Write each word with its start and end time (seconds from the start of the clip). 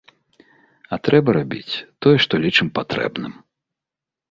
А 0.95 0.99
трэба 1.07 1.35
рабіць 1.37 1.83
тое, 2.07 2.15
што 2.25 2.33
лічым 2.47 2.73
патрэбным. 2.81 3.39